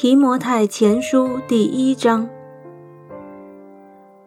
[0.00, 2.28] 提摩太前书第一章，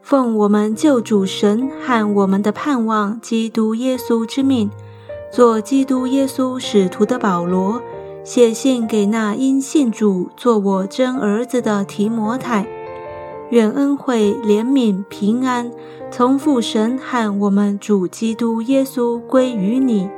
[0.01, 4.69] 奉我们救主神和我们的盼望基督耶稣之命，
[5.31, 7.81] 做基督耶稣使徒的保罗，
[8.21, 12.67] 写信给那因信主做我真儿子的提摩太，
[13.51, 15.71] 愿恩惠、怜悯、平安
[16.11, 20.09] 从父神和我们主基督耶稣归于你。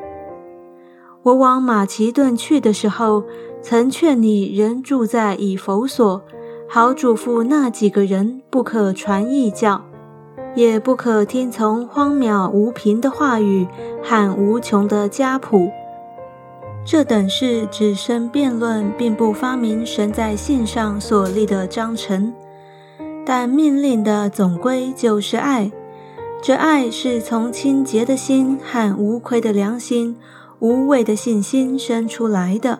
[1.22, 3.24] 我往马其顿去的时候。
[3.64, 6.22] 曾劝你仍住在以佛所，
[6.68, 9.82] 好嘱咐那几个人不可传异教，
[10.54, 13.66] 也不可听从荒谬无凭的话语
[14.04, 15.72] 和无穷的家谱。
[16.86, 22.34] 这等事只生辩论，并不发明神在信上所立的章程。
[23.26, 25.72] 但命令的总归就是爱，
[26.42, 30.18] 这爱是从清洁的心和无愧的良心、
[30.60, 32.80] 无畏的信心生出来的。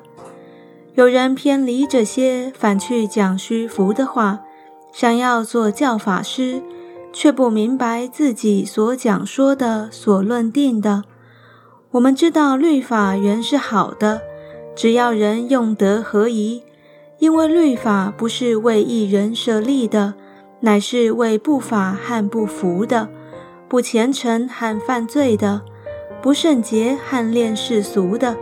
[0.96, 4.42] 有人偏离这些，反去讲虚浮的话，
[4.92, 6.62] 想要做教法师，
[7.12, 11.04] 却不明白自己所讲说的、所论定的。
[11.94, 14.22] 我们知道律法原是好的，
[14.76, 16.62] 只要人用德合宜，
[17.18, 20.14] 因为律法不是为一人设立的，
[20.60, 23.10] 乃是为不法和不服的、
[23.68, 25.64] 不虔诚和犯罪的、
[26.22, 28.38] 不圣洁和恋世俗的。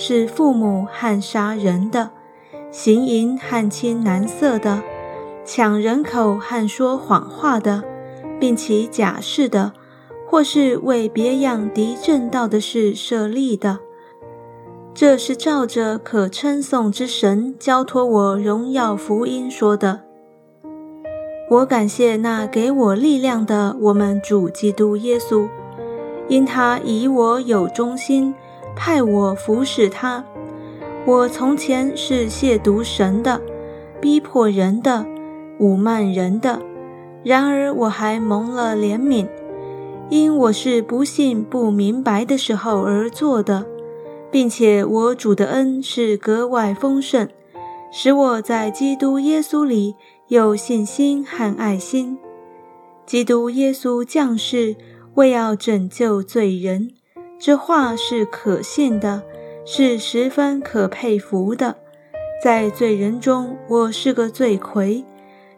[0.00, 2.10] 是父母和杀人的，
[2.70, 4.80] 行淫和亲男色的，
[5.44, 7.82] 抢人口和说谎话的，
[8.38, 9.72] 并起假誓的，
[10.24, 13.80] 或是为别样敌正道的事设立的。
[14.94, 20.02] 这是照着可称颂之神交托我荣耀福音说的。
[21.50, 25.48] 我感谢那给我力量的我们主基督耶稣，
[26.28, 28.32] 因他以我有忠心。
[28.78, 30.24] 派我服侍他。
[31.04, 33.40] 我从前是亵渎神的，
[34.00, 35.04] 逼迫人的，
[35.58, 36.62] 侮慢人的。
[37.24, 39.26] 然而我还蒙了怜悯，
[40.08, 43.66] 因我是不信不明白的时候而做的，
[44.30, 47.28] 并且我主的恩是格外丰盛，
[47.90, 49.96] 使我在基督耶稣里
[50.28, 52.16] 有信心和爱心。
[53.04, 54.76] 基督耶稣降世，
[55.14, 56.92] 为要拯救罪人。
[57.40, 59.22] 这话是可信的，
[59.64, 61.76] 是十分可佩服的。
[62.42, 65.04] 在罪人中，我是个罪魁；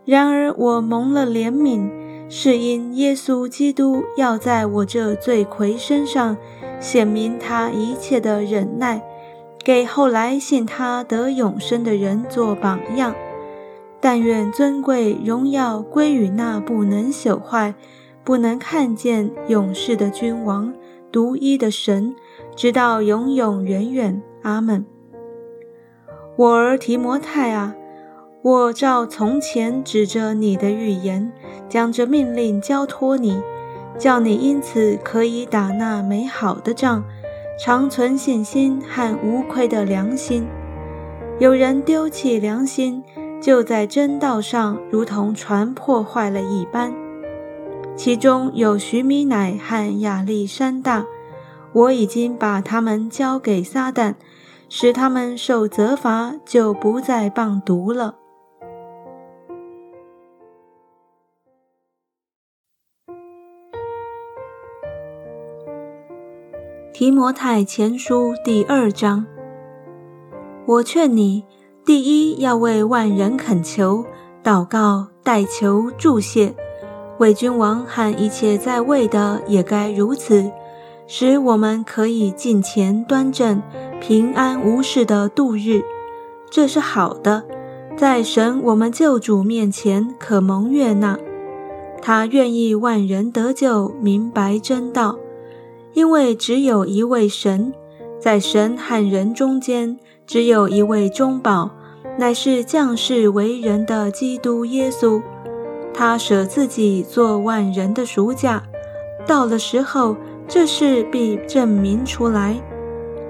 [0.05, 1.89] 然而我蒙了怜悯，
[2.29, 6.37] 是因耶稣基督要在我这罪魁身上
[6.79, 9.03] 显明他一切的忍耐，
[9.65, 13.15] 给后来信他得永生的人做榜样。
[14.03, 17.75] 但愿尊贵荣耀归于那不能朽坏、
[18.23, 20.73] 不能看见永世的君王。
[21.13, 22.15] 独一的神，
[22.57, 24.23] 直到永永远远。
[24.43, 24.87] 阿门。
[26.37, 27.75] 我儿提摩太啊，
[28.43, 31.31] 我照从前指着你的预言，
[31.69, 33.43] 将这命令交托你，
[33.99, 37.05] 叫你因此可以打那美好的仗，
[37.63, 40.47] 长存信心和无愧的良心。
[41.39, 43.05] 有人丢弃良心，
[43.43, 46.95] 就在真道上如同船破坏了一般。
[48.03, 51.05] 其中有徐米乃和亚历山大，
[51.75, 54.15] 我已经把他们交给撒旦，
[54.71, 58.17] 使他们受责罚，就不再谤读了。
[66.95, 69.27] 提摩太前书第二章，
[70.65, 71.45] 我劝你，
[71.85, 74.07] 第一要为万人恳求、
[74.43, 76.57] 祷告、代求、祝谢。
[77.21, 80.51] 为君王和一切在位的也该如此，
[81.07, 83.63] 使我们可以敬虔端正、
[84.01, 85.83] 平安无事的度日。
[86.51, 87.45] 这是好的，
[87.95, 91.19] 在神我们救主面前可蒙悦纳。
[92.01, 95.19] 他愿意万人得救，明白真道，
[95.93, 97.75] 因为只有一位神，
[98.19, 101.69] 在神和人中间只有一位中保，
[102.19, 105.21] 乃是降世为人的基督耶稣。
[105.93, 108.63] 他舍自己做万人的赎价，
[109.27, 110.17] 到了时候，
[110.49, 112.61] 这事必证明出来。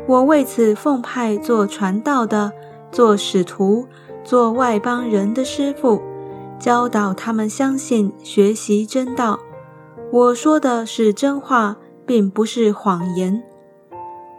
[0.07, 2.53] 我为此奉派做传道的，
[2.91, 3.87] 做使徒，
[4.25, 6.01] 做外邦人的师傅，
[6.59, 9.39] 教导他们相信、学习真道。
[10.13, 13.43] 我说的是真话，并不是谎言。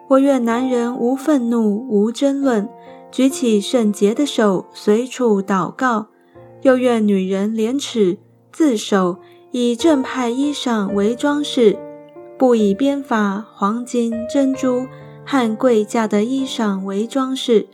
[0.10, 2.68] 我愿男人无愤怒、无争论，
[3.12, 6.08] 举起圣洁的手，随处祷告。
[6.62, 8.18] 又愿女人廉耻
[8.52, 9.18] 自守，
[9.52, 11.78] 以正派衣裳为装饰，
[12.38, 14.86] 不以编发、黄金、珍珠
[15.26, 17.68] 和贵价的衣裳为装饰。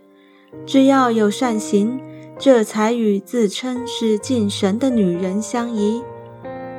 [0.65, 1.99] 只要有善行，
[2.39, 6.01] 这才与自称是敬神的女人相宜。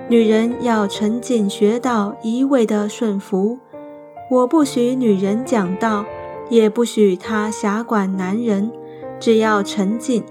[0.08, 3.58] 女人要沉静学道，一味的顺服。
[4.31, 6.06] 我不许女人讲道，
[6.49, 8.70] 也不许她辖管男人，
[9.20, 10.25] 只要沉静。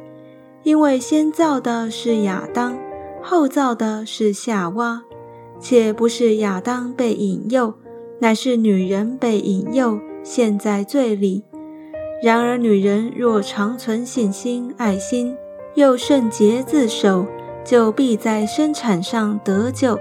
[0.67, 2.77] 因为先造的是亚当，
[3.21, 5.01] 后造的是夏娃，
[5.61, 7.73] 且不是亚当被引诱，
[8.19, 11.45] 乃是女人被引诱，陷在罪里。
[12.21, 15.33] 然而女人若长存信心、爱心，
[15.75, 17.25] 又圣洁自守。
[17.63, 19.99] 就必在生产上得救。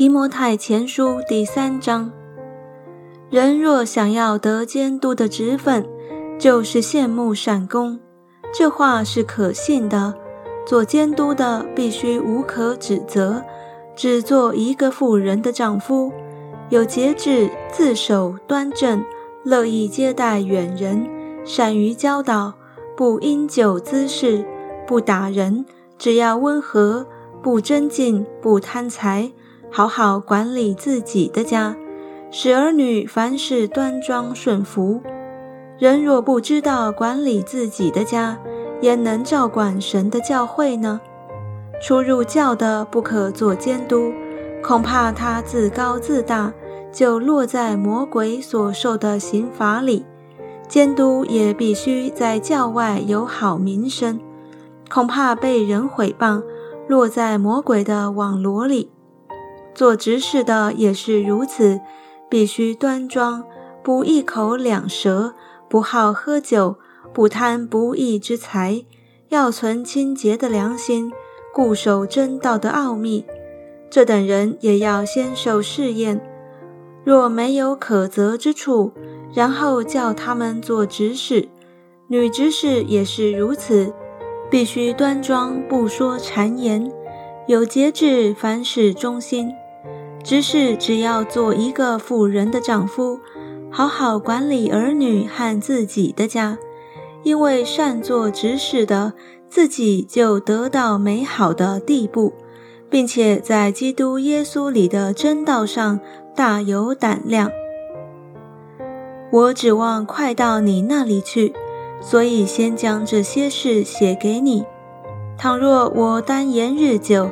[0.00, 2.10] 提摩太前书第三章：
[3.28, 5.86] 人若想要得监督的职分，
[6.38, 8.00] 就是羡慕善功。
[8.50, 10.14] 这话是可信的。
[10.66, 13.44] 做监督的必须无可指责，
[13.94, 16.10] 只做一个妇人的丈夫。
[16.70, 19.04] 有节制，自守端正，
[19.44, 21.06] 乐意接待远人，
[21.44, 22.54] 善于教导，
[22.96, 24.46] 不因酒滋事，
[24.86, 25.66] 不打人，
[25.98, 27.06] 只要温和，
[27.42, 29.30] 不争竞，不贪财，
[29.70, 31.76] 好好管理自己的家，
[32.30, 35.00] 使儿女凡事端庄顺服。
[35.78, 38.38] 人若不知道管理自己的家，
[38.82, 41.00] 焉能照管神的教会呢？
[41.80, 44.12] 初入教的不可做监督，
[44.62, 46.52] 恐怕他自高自大。
[46.92, 50.04] 就落在魔鬼所受的刑罚里，
[50.66, 54.18] 监督也必须在教外有好名声，
[54.90, 56.42] 恐怕被人毁谤，
[56.88, 58.90] 落在魔鬼的网罗里。
[59.74, 61.80] 做执事的也是如此，
[62.28, 63.44] 必须端庄，
[63.82, 65.34] 不一口两舌，
[65.68, 66.76] 不好喝酒，
[67.12, 68.84] 不贪不义之财，
[69.28, 71.12] 要存清洁的良心，
[71.54, 73.24] 固守真道的奥秘。
[73.88, 76.20] 这等人也要先受试验。
[77.02, 78.92] 若没有可责之处，
[79.32, 81.48] 然后叫他们做执事，
[82.08, 83.92] 女执事也是如此，
[84.50, 86.92] 必须端庄，不说谗言，
[87.46, 89.50] 有节制，凡事忠心。
[90.22, 93.20] 执事只要做一个妇人的丈夫，
[93.70, 96.58] 好好管理儿女和自己的家，
[97.22, 99.14] 因为善做执事的，
[99.48, 102.32] 自己就得到美好的地步，
[102.88, 106.00] 并且在基督耶稣里的真道上。
[106.32, 107.50] 大有胆量，
[109.30, 111.52] 我指望快到你那里去，
[112.00, 114.64] 所以先将这些事写给你。
[115.36, 117.28] 倘若我单言日久，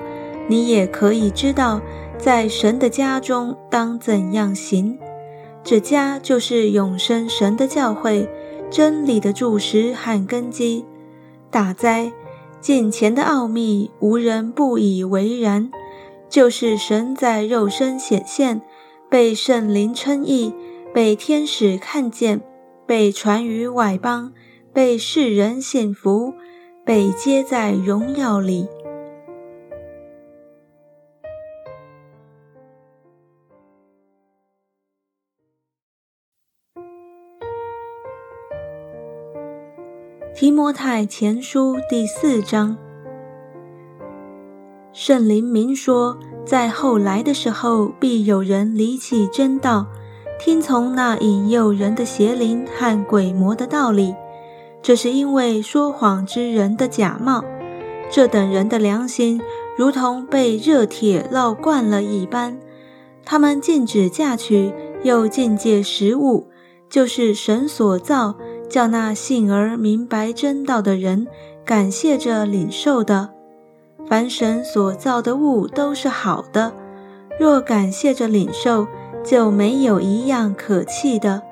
[0.48, 1.80] 你也可以知道，
[2.18, 4.98] 在神的家中当怎样行。
[5.62, 8.28] 这家就是永生神的教会，
[8.70, 10.84] 真理的柱石和根基。
[11.50, 12.12] 大灾
[12.60, 15.70] 近前的奥秘，无人不以为然，
[16.28, 18.60] 就是神在肉身显现。
[19.10, 20.52] 被圣灵称义，
[20.92, 22.42] 被天使看见，
[22.86, 24.34] 被传于外邦，
[24.72, 26.34] 被世人信服，
[26.84, 28.68] 被接在荣耀里。
[40.40, 42.76] 提摩太前书第四章，
[44.92, 46.16] 圣灵明说。
[46.46, 49.88] 在后来的时候，必有人离弃真道，
[50.38, 54.14] 听从那引诱人的邪灵和鬼魔的道理。
[54.80, 57.42] 这是因为说谎之人的假冒。
[58.08, 59.42] 这等人的良心
[59.76, 62.60] 如同被热铁烙惯了一般。
[63.24, 66.46] 他们禁止嫁娶，又禁戒食物，
[66.88, 68.36] 就是神所造，
[68.68, 71.26] 叫那信而明白真道的人
[71.64, 73.30] 感谢着领受的。
[74.06, 76.72] 凡神所造的物都是好的，
[77.38, 78.86] 若感谢着领受，
[79.24, 81.42] 就没有一样可弃的，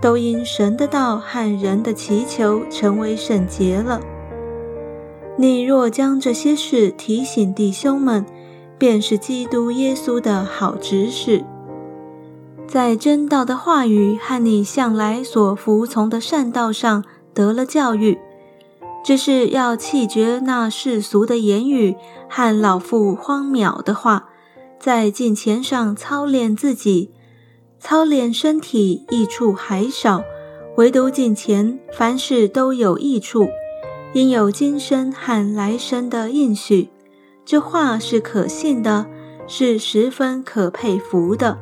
[0.00, 4.00] 都因神的道和人的祈求成为圣洁了。
[5.36, 8.24] 你若将这些事提醒弟兄们，
[8.78, 11.44] 便是基督耶稣的好执事，
[12.70, 18.16] 在真道的话语和你向来所服从的善道上得了教育。
[19.04, 21.96] 这是要弃绝那世俗的言语
[22.28, 24.28] 和老妇荒谬的话，
[24.78, 27.10] 在金钱上操练自己，
[27.80, 30.22] 操练身体益处还少，
[30.76, 33.48] 唯独金钱凡事都有益处，
[34.12, 36.90] 因有今生和来生的应许。
[37.44, 39.06] 这话是可信的，
[39.48, 41.58] 是十分可佩服的。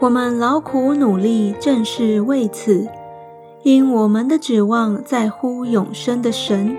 [0.00, 2.88] 我们劳苦努力，正是为此。
[3.62, 6.74] 因我们的指望在乎永生的神，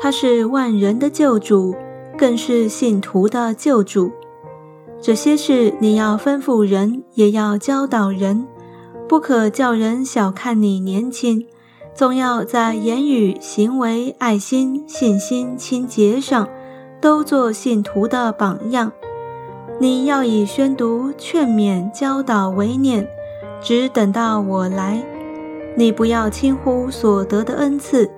[0.00, 1.74] 他是万人的救主，
[2.16, 4.10] 更是信徒的救主。
[4.98, 8.46] 这些事你要吩咐人，也要教导人，
[9.06, 11.46] 不可叫人小看你年轻，
[11.94, 16.48] 总要在言语、行为、爱心、信心、清洁上，
[16.98, 18.90] 都做信徒的榜样。
[19.80, 23.08] 你要以宣读、劝勉、教导为念，
[23.60, 25.00] 只等到我来。
[25.76, 28.10] 你不要轻忽所得的恩赐，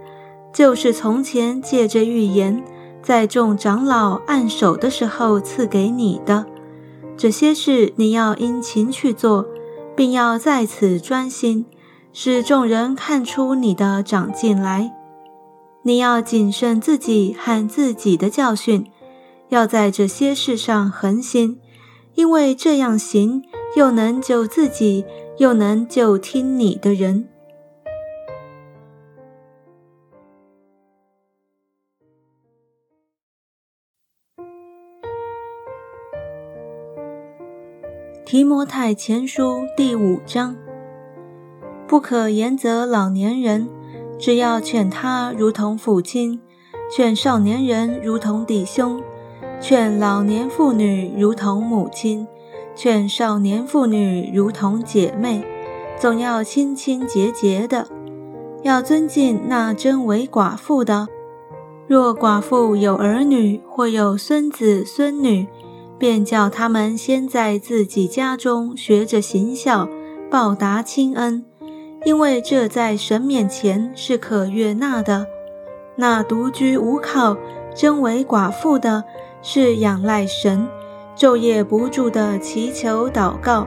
[0.55, 2.65] 就是从前借着预言，
[3.03, 6.47] 在众长老按手的时候赐给你的。
[7.19, 9.47] 这些事你要殷勤去做，
[9.95, 11.67] 并要在此专心，
[12.15, 14.93] 使众人看出你的长进来。
[15.83, 18.87] 你要谨慎自己和自己的教训。
[19.51, 21.61] 要在这些事上恒心，
[22.15, 23.43] 因为这样行，
[23.77, 25.05] 又能救自己，
[25.39, 27.29] 又能救听你的人。
[38.25, 40.57] 提摩太前书第五章：
[41.89, 43.69] 不可言责老年人，
[44.21, 46.39] 只要劝他如同父亲；
[46.95, 49.03] 劝少年人如同弟兄。
[49.61, 52.27] 劝老年妇女如同母亲，
[52.75, 55.45] 劝少年妇女如同姐妹，
[55.99, 57.87] 总要清清洁洁的，
[58.63, 61.09] 要尊敬那真为寡妇的。
[61.87, 65.47] 若寡妇有儿女或有孙子孙女，
[65.99, 69.87] 便叫他们先在自己家中学着行孝，
[70.31, 71.45] 报答亲恩，
[72.07, 75.27] 因为这在神面前是可悦纳的。
[75.97, 77.37] 那独居无靠、
[77.75, 79.05] 真为寡妇的。
[79.43, 80.69] 是仰赖神，
[81.17, 83.67] 昼夜不住的祈求祷告。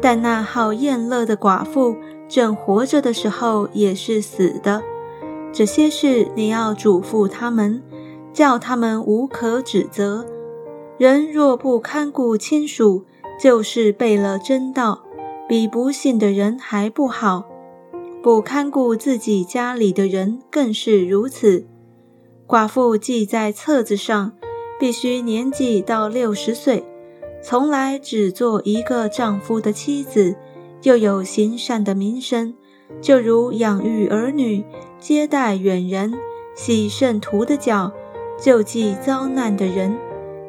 [0.00, 1.96] 但那好宴乐的寡妇，
[2.28, 4.82] 正活着的时候也是死的。
[5.52, 7.82] 这些事你要嘱咐他们，
[8.32, 10.26] 叫他们无可指责。
[10.98, 13.04] 人若不看顾亲属，
[13.40, 15.02] 就是背了真道，
[15.48, 17.46] 比不信的人还不好。
[18.22, 21.66] 不看顾自己家里的人，更是如此。
[22.46, 24.32] 寡妇记在册子上。
[24.78, 26.84] 必须年纪到六十岁，
[27.42, 30.34] 从来只做一个丈夫的妻子，
[30.82, 32.54] 又有行善的名声，
[33.00, 34.64] 就如养育儿女、
[34.98, 36.12] 接待远人、
[36.54, 37.92] 洗圣徒的脚、
[38.38, 39.96] 救济遭难的人，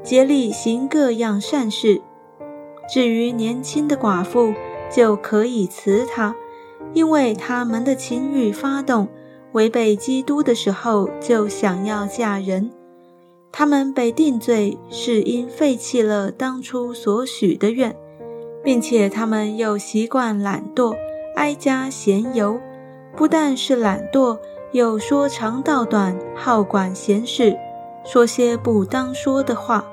[0.03, 2.01] 竭力行各样善事。
[2.91, 4.53] 至于年轻的寡妇，
[4.91, 6.35] 就可以辞她，
[6.93, 9.07] 因为他们的情欲发动，
[9.53, 12.71] 违背基督的时候，就想要嫁人。
[13.57, 17.95] 他们被定罪，是因废弃了当初所许的愿，
[18.61, 20.93] 并且他们又习惯懒惰，
[21.37, 22.59] 哀家闲游。
[23.15, 24.37] 不但是懒惰，
[24.73, 27.55] 又说长道短，好管闲事，
[28.03, 29.85] 说些不当说的话。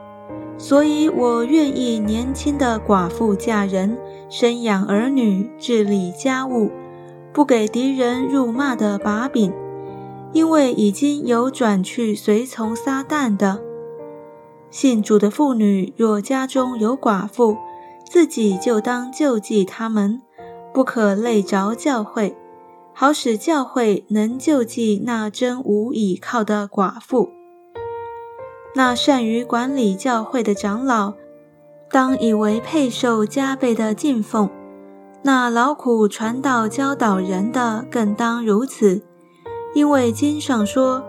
[0.58, 3.96] 所以我愿意年轻的寡妇嫁人，
[4.28, 6.68] 生养儿女，治理家务，
[7.32, 9.52] 不给敌人辱骂的把柄。
[10.32, 13.60] 因为已经有转去随从撒旦的
[14.70, 17.56] 信主的妇女，若家中有寡妇，
[18.08, 20.22] 自己就当救济他们，
[20.72, 22.34] 不可累着教会，
[22.94, 27.28] 好使教会能救济那真无倚靠的寡妇。
[28.74, 31.12] 那善于管理教会的长老，
[31.90, 34.48] 当以为配受加倍的敬奉；
[35.22, 39.02] 那劳苦传道教导人的，更当如此。
[39.74, 41.02] 因为经上说，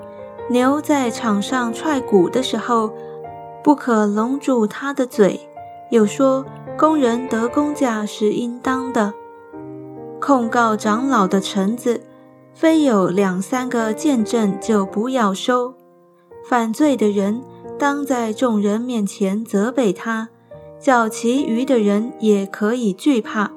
[0.49, 2.91] 牛在场上踹鼓的时候，
[3.63, 5.39] 不可笼住它的嘴；
[5.89, 6.45] 又说，
[6.77, 9.13] 工人得工价是应当的。
[10.19, 12.01] 控告长老的臣子，
[12.53, 15.73] 非有两三个见证，就不要收。
[16.47, 17.41] 犯罪的人，
[17.77, 20.29] 当在众人面前责备他，
[20.79, 23.51] 叫其余的人也可以惧怕。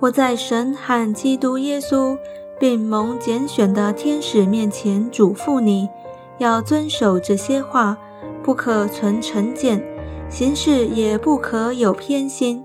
[0.00, 2.16] 我在神和基督耶稣。
[2.60, 5.88] 并蒙拣选的天使面前嘱咐你，
[6.36, 7.96] 要遵守这些话，
[8.42, 9.82] 不可存成见，
[10.28, 12.62] 行事也不可有偏心。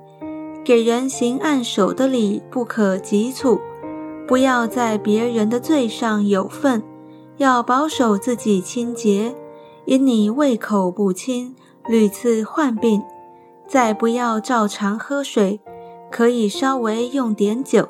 [0.66, 3.62] 给人行按手的礼，不可急促，
[4.28, 6.84] 不要在别人的罪上有份，
[7.38, 9.34] 要保守自己清洁。
[9.86, 11.56] 因你胃口不清，
[11.88, 13.02] 屡次患病，
[13.66, 15.62] 再不要照常喝水，
[16.12, 17.88] 可以稍微用点酒。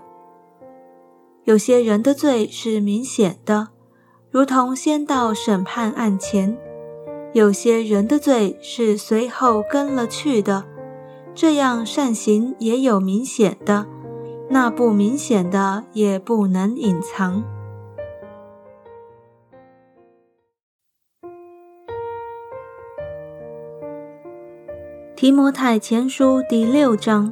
[1.45, 3.67] 有些人的罪是明显的，
[4.31, 6.57] 如同先到审判案前；
[7.33, 10.65] 有些人的罪是随后跟了去的，
[11.35, 13.85] 这样善行也有明显的，
[14.49, 17.43] 那不明显的也不能隐藏。
[25.15, 27.31] 提摩太前书第六章：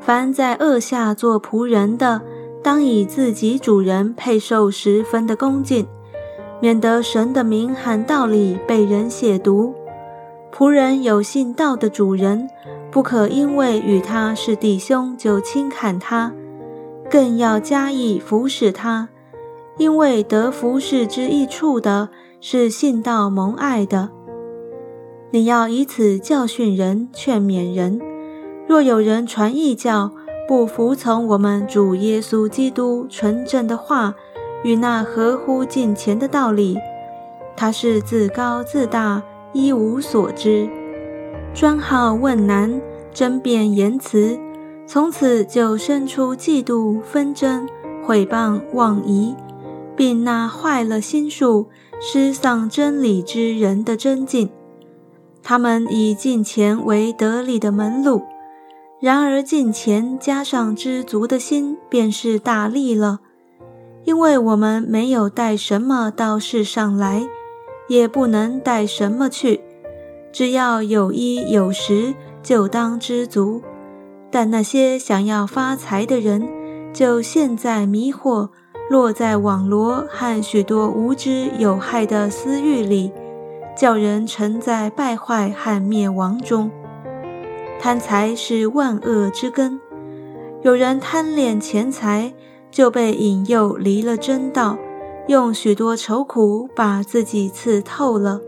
[0.00, 2.22] 凡在恶下做仆人的，
[2.66, 5.86] 当以自己主人配受十分的恭敬，
[6.60, 9.72] 免得神的名和道理被人亵渎。
[10.52, 12.50] 仆人有信道的主人，
[12.90, 16.32] 不可因为与他是弟兄就轻看他，
[17.08, 19.10] 更要加以服侍他，
[19.78, 22.08] 因为得服侍之益处的。
[22.40, 24.10] 是信道蒙爱的，
[25.30, 28.00] 你要以此教训人、劝勉人。
[28.66, 30.10] 若有人传异教，
[30.46, 34.14] 不服从我们主耶稣基督纯正的话
[34.62, 36.78] 与那合乎敬虔的道理，
[37.56, 39.22] 他是自高自大，
[39.52, 40.68] 一无所知，
[41.52, 42.80] 专好问难，
[43.12, 44.38] 争辩言辞，
[44.86, 47.68] 从此就生出嫉妒、纷争、
[48.04, 49.34] 毁谤、妄疑，
[49.96, 51.68] 并那坏了心术。
[51.98, 54.50] 失丧真理之人的真境，
[55.42, 58.20] 他们以敬钱为得力的门路。
[59.00, 63.20] 然而敬钱加上知足的心，便是大利了。
[64.04, 67.26] 因为我们没有带什么到世上来，
[67.88, 69.60] 也不能带什么去，
[70.32, 73.60] 只要有衣有食，就当知足。
[74.30, 76.48] 但那些想要发财的人，
[76.92, 78.50] 就陷在迷惑。
[78.88, 83.10] 落在网罗和许多无知有害的私欲里，
[83.76, 86.70] 叫人沉在败坏和灭亡中。
[87.78, 89.80] 贪财是万恶之根，
[90.62, 92.32] 有人贪恋钱财，
[92.70, 94.76] 就被引诱离了真道，
[95.28, 98.40] 用许多愁苦把自己刺透了。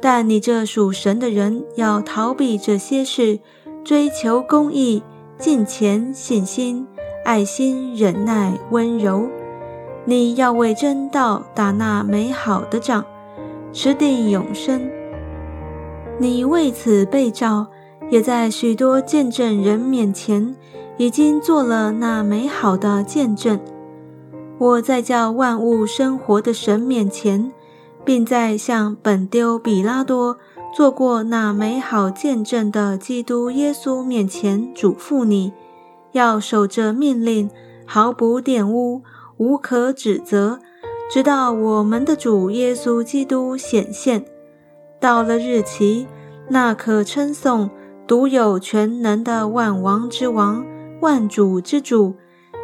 [0.00, 3.40] 但你这属神的人，要逃避这些事，
[3.84, 5.02] 追求公义、
[5.38, 6.86] 敬虔、信心。
[7.22, 9.28] 爱心、忍耐、温柔，
[10.06, 13.04] 你要为真道打那美好的仗，
[13.74, 14.90] 持定永生。
[16.20, 17.66] 你为此被召，
[18.10, 20.54] 也在许多见证人面前
[20.98, 23.58] 已经做了那美好的见证。
[24.58, 27.50] 我在叫万物生活的神面前，
[28.04, 30.36] 并在向本丢比拉多
[30.76, 35.54] 做过那美好见证的基督耶稣面前嘱咐你。
[36.12, 37.48] 要守着命令，
[37.86, 39.00] 毫不玷污，
[39.38, 40.58] 无可指责，
[41.10, 44.22] 直到我们的主耶稣基督显现。
[45.00, 46.06] 到了日期，
[46.48, 47.70] 那可称颂、
[48.06, 50.64] 独有全能的万王之王、
[51.00, 52.14] 万主之主，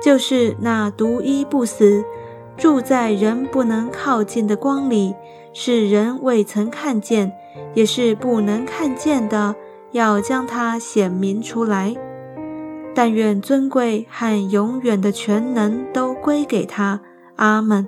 [0.03, 2.05] 就是那独一不死、
[2.57, 5.14] 住在人不能靠近的光里，
[5.55, 7.33] 是人未曾看见，
[7.75, 9.57] 也是不能看见的，
[9.92, 11.96] 要将它显明出来。
[12.94, 17.01] 但愿尊贵和永远的全能都归给他。
[17.37, 17.87] 阿门。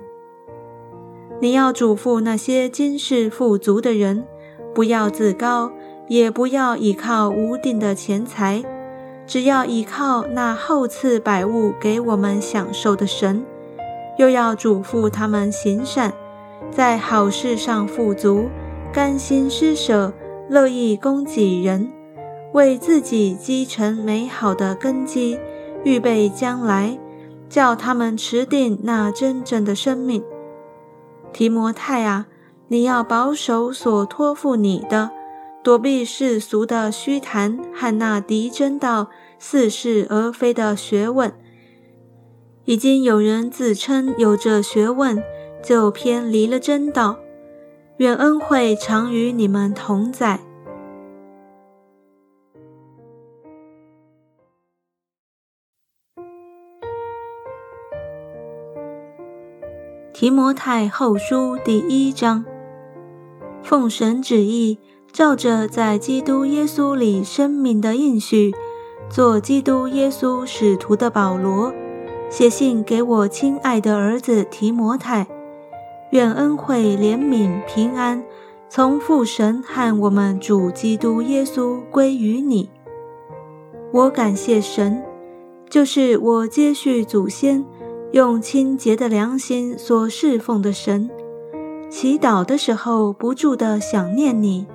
[1.41, 4.25] 你要嘱咐那些今世富足的人，
[4.73, 5.71] 不要自高，
[6.07, 8.63] 也不要依靠无定的钱财，
[9.25, 13.45] 只要依靠那厚赐百物给我们享受的神。
[14.17, 16.13] 又要嘱咐他们行善，
[16.69, 18.49] 在好事上富足，
[18.91, 20.11] 甘心施舍，
[20.49, 21.89] 乐意供给人。
[22.51, 25.37] 为自己积成美好的根基，
[25.83, 26.97] 预备将来，
[27.47, 30.23] 叫他们持定那真正的生命。
[31.31, 32.25] 提摩太啊，
[32.71, 35.11] 你要保守所托付你的，
[35.63, 41.33] 躲避世俗的虚谈和那敌真道似是而非的学问。
[42.65, 45.23] 已经有人自称有这学问，
[45.63, 47.17] 就偏离了真道。
[47.97, 50.39] 愿恩惠常与你们同在。
[60.13, 62.45] 提摩太后书第一章，
[63.63, 64.79] 奉神旨意，
[65.11, 68.53] 照着在基督耶稣里生命的应许，
[69.09, 71.73] 做基督耶稣使徒的保罗，
[72.29, 75.27] 写信给我亲爱的儿子提摩太，
[76.11, 78.23] 愿恩惠、怜悯、平安，
[78.69, 82.69] 从父神和我们主基督耶稣归于你。
[83.91, 85.03] 我感谢神，
[85.69, 87.65] 就是我接续祖先。
[88.11, 91.11] 用清洁的良心所侍奉的神，
[91.89, 94.67] 祈祷的时候不住地想念你，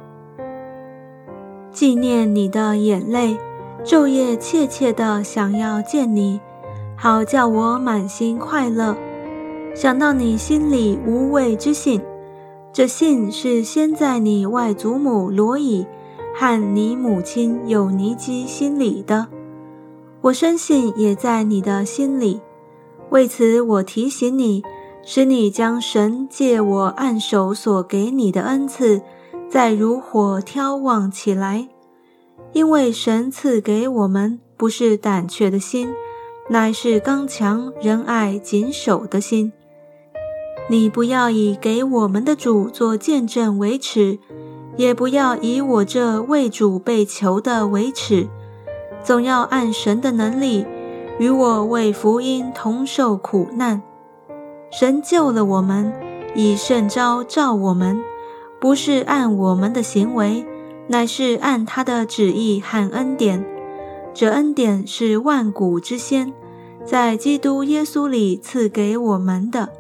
[1.71, 3.39] 纪念你的眼泪，
[3.85, 6.41] 昼夜切切地想要见你，
[6.97, 8.97] 好叫我满心快乐。
[9.77, 12.01] 想到你心里无畏之信，
[12.73, 15.87] 这信是先在你外祖母罗以
[16.35, 19.29] 和你母亲有尼基心里的，
[20.21, 22.41] 我深信也在你的心里。
[23.11, 24.65] 为此，我提醒你，
[25.05, 29.03] 使你将神借我按手所给你的恩赐，
[29.49, 31.69] 再如火挑旺起来。
[32.53, 35.93] 因为神赐给我们不是胆怯的心，
[36.49, 39.53] 乃是刚强、仁爱、谨守的心。
[40.69, 44.19] 你不要以给我们的主做见证为耻，
[44.77, 48.29] 也不要以我这为主被囚的为耻，
[49.03, 50.65] 总要按神的能力，
[51.19, 53.83] 与我为福音同受苦难。
[54.77, 55.93] 神救了我们，
[56.35, 58.03] 以圣招召我们，
[58.59, 60.45] 不是按我们的行为。
[60.89, 63.43] 乃是按他的旨意和恩典，
[64.13, 66.35] 这恩典是万古之先，
[66.85, 69.71] 在基督耶稣里赐给我们的。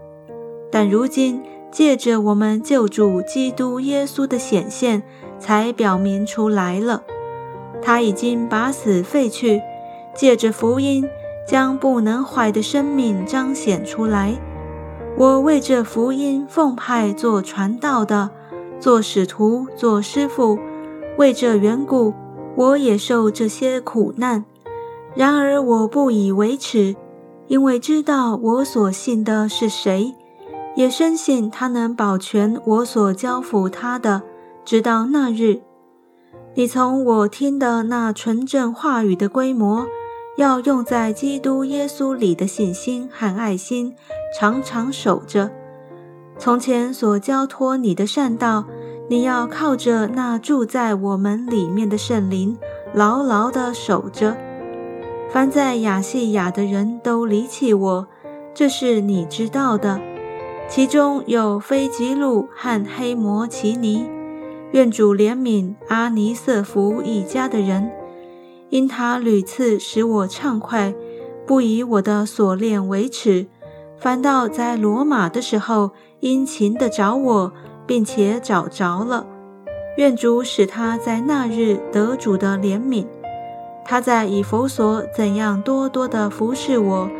[0.70, 5.02] 但如今借着我们救主基督耶稣的显现，
[5.40, 7.02] 才表明出来了。
[7.83, 9.61] 他已经把死废去，
[10.14, 11.04] 借着福音
[11.46, 14.35] 将不能坏的生命彰显出来。
[15.16, 18.31] 我为这福音奉派做传道的，
[18.81, 20.59] 做使徒，做师傅。
[21.16, 22.12] 为这缘故，
[22.57, 24.44] 我也受这些苦难。
[25.14, 26.96] 然而我不以为耻，
[27.46, 30.12] 因为知道我所信的是谁，
[30.74, 34.22] 也深信他能保全我所交付他的，
[34.64, 35.61] 直到那日。
[36.57, 39.87] 你从我听的那纯正话语的规模，
[40.37, 43.94] 要用在基督耶稣里的信心和爱心，
[44.38, 45.51] 常常守着。
[46.38, 48.64] 从前所交托你的善道。
[49.07, 52.57] 你要靠着那住在我们里面的圣灵，
[52.94, 54.35] 牢牢地守着。
[55.29, 58.09] 凡在亚细亚的人都离弃我，
[58.55, 60.01] 这是你知道的。
[60.70, 64.07] 其中有非吉路和黑摩奇尼，
[64.73, 67.90] 愿主怜悯阿尼瑟福一家的人，
[68.74, 70.92] 因他屡次使我畅快，
[71.46, 73.46] 不以我的锁链为耻，
[73.96, 77.52] 反倒在罗马的时候殷勤地找我。
[77.87, 79.26] 并且找着了，
[79.98, 83.04] 愿主使他在那日得主的怜悯。
[83.84, 87.10] 他在以弗所怎样多多的服侍我，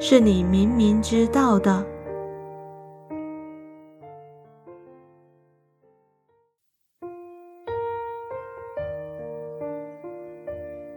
[0.00, 1.84] 是你明明知道的。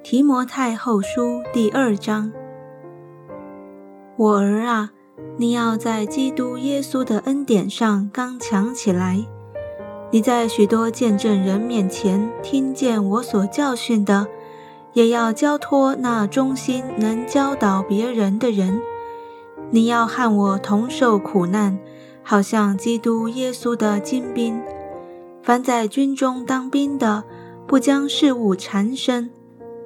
[0.10, 2.32] 提摩太后书第二章，
[4.16, 4.92] 我儿啊。
[5.36, 9.28] 你要在基督耶稣的恩典上刚强起来。
[10.10, 14.28] 你在许多见证人面前听见我所教训的，
[14.94, 18.82] 也要交托那忠心能教导别人的人。
[19.72, 21.78] 你要和我同受苦难，
[22.24, 24.58] 好像基督耶稣的精兵。
[25.44, 27.26] 凡在军中当兵的，
[27.68, 29.30] 不将事物缠身，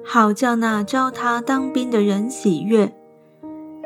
[0.04, 2.92] 好叫那招他当兵的人喜悦。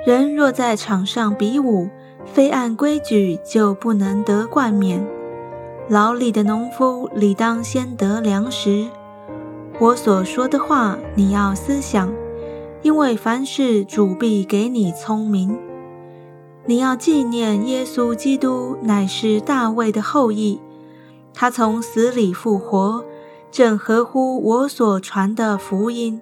[0.07, 1.88] 人若在场上比武，
[2.24, 5.07] 非按规矩就不能得冠冕。
[5.88, 8.87] 劳力的农夫理当先得粮食。
[9.79, 12.12] 我所说的话，你要思想，
[12.83, 15.59] 因为凡事主必给你聪明。
[16.64, 20.61] 你要纪念耶稣基督乃是大卫的后裔，
[21.33, 23.05] 他从死里复活，
[23.50, 26.20] 正合乎我所传的福音。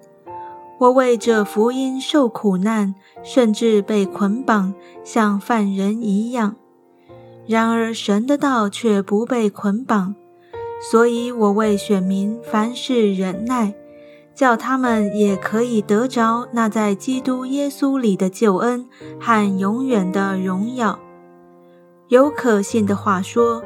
[0.77, 6.55] 我为这福音受苦难，甚至被捆绑，像犯人一样。
[7.47, 10.15] 然而神的道却不被捆绑，
[10.91, 13.73] 所以我为选民凡事忍耐，
[14.33, 18.85] 叫他们也可以得着那在基督耶稣里的救恩
[19.19, 20.99] 和永远的荣耀。
[22.09, 23.63] 有可信的话说：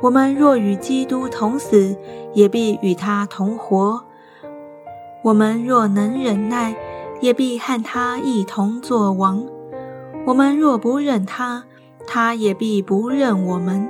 [0.00, 1.96] 我们若与基督同死，
[2.32, 4.04] 也必与他同活。
[5.22, 6.76] 我们若能忍耐，
[7.20, 9.42] 也必和他一同作王；
[10.24, 11.64] 我们若不忍他，
[12.06, 13.88] 他也必不认我们。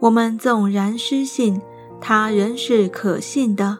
[0.00, 1.62] 我们纵然失信，
[2.00, 3.78] 他仍是可信的，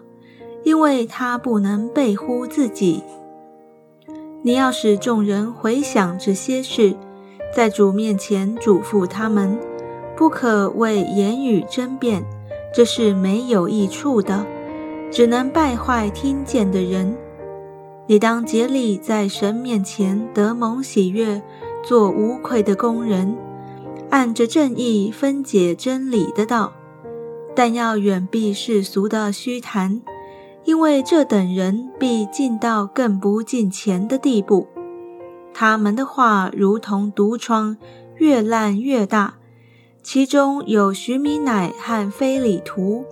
[0.65, 3.03] 因为他不能背乎自己。
[4.41, 6.95] 你要使众人回想这些事，
[7.55, 9.59] 在主面前嘱咐他们，
[10.17, 12.25] 不可为言语争辩，
[12.75, 14.47] 这是没有益处的。
[15.11, 17.15] 只能败坏听见的人。
[18.07, 21.43] 你当竭力在神面前得蒙喜悦，
[21.85, 23.37] 做无愧的工人，
[24.11, 26.73] 按着正义分解真理的道。
[27.55, 30.01] 但要远避世俗的虚谈，
[30.65, 34.67] 因为这等人必进到更不进钱的地步。
[35.53, 37.77] 他们的话如同毒疮，
[38.17, 39.35] 越烂越大。
[40.03, 43.05] 其中有徐米乃和非里图。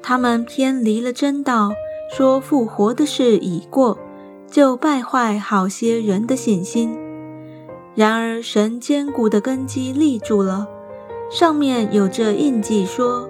[0.00, 1.72] 他们偏离了真道，
[2.14, 3.98] 说复活的事已过，
[4.46, 6.96] 就败坏好些人的信心。
[7.94, 10.68] 然而神坚固的根基立住了，
[11.30, 13.28] 上面有着印记说：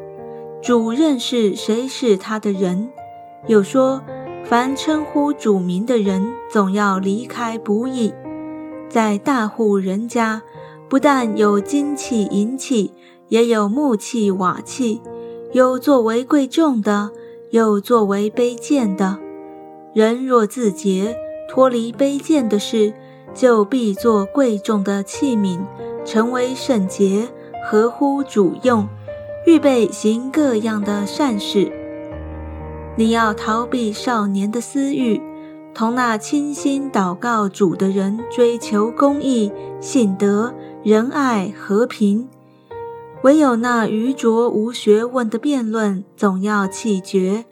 [0.62, 2.90] 主认识谁是他的人。
[3.46, 4.02] 又说，
[4.44, 8.12] 凡称呼主名的人，总要离开不义。
[8.88, 10.42] 在大户人家，
[10.94, 12.92] 不但有金器银器，
[13.28, 15.02] 也有木器瓦器，
[15.50, 17.10] 有作为贵重的，
[17.50, 19.18] 有作为卑贱的。
[19.92, 21.16] 人若自洁，
[21.48, 22.92] 脱离卑贱的事，
[23.34, 25.58] 就必做贵重的器皿，
[26.04, 27.26] 成为圣洁，
[27.68, 28.86] 合乎主用，
[29.48, 31.72] 预备行各样的善事。
[32.94, 35.20] 你要逃避少年的私欲。
[35.74, 40.54] 同那倾心祷告主的人追求公义、信德、
[40.84, 42.28] 仁爱、和平；
[43.22, 47.46] 唯有那愚拙无学问的辩论，总要弃绝，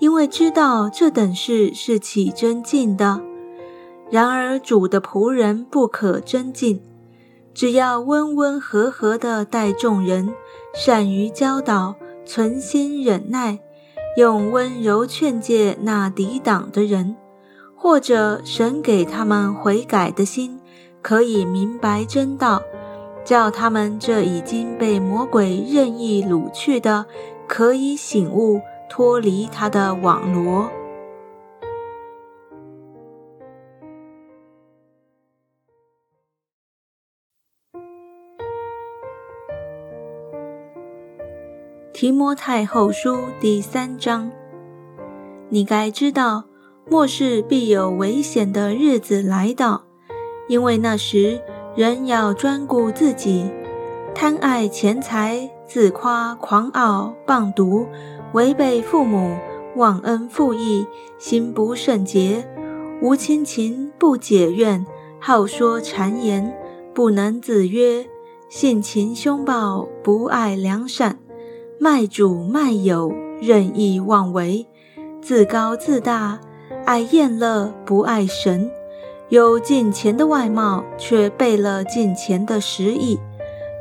[0.00, 3.20] 因为知道这等事是起真进的。
[4.10, 6.82] 然而主的仆人不可真进，
[7.54, 10.34] 只要温温和和的待众人，
[10.74, 13.60] 善于教导，存心忍耐，
[14.16, 17.14] 用温柔劝诫那抵挡的人。
[17.78, 20.58] 或者神给他们悔改的心，
[21.06, 22.60] 可以明白真道，
[23.24, 27.06] 叫他们这已经被魔鬼任意掳去的，
[27.46, 30.68] 可以醒悟，脱离他的网罗。
[41.92, 44.28] 提摩太后书第三章，
[45.50, 46.46] 你该知道。
[46.88, 49.85] 末世必有危险的日子来到，
[50.48, 51.40] 因为那时
[51.74, 53.50] 人要专顾自己，
[54.14, 57.86] 贪爱钱财，自夸狂傲，谤毒，
[58.32, 59.36] 违背父母，
[59.76, 60.86] 忘恩负义，
[61.18, 62.46] 心不圣洁，
[63.02, 64.86] 无亲情，不解怨，
[65.20, 66.56] 好说谗言，
[66.94, 68.06] 不能自约，
[68.48, 71.18] 性情凶暴，不爱良善，
[71.78, 74.66] 卖主卖友，任意妄为，
[75.20, 76.40] 自高自大。
[76.84, 78.70] 爱厌乐，不爱神，
[79.28, 83.18] 有进钱的外貌，却背了进钱的实意。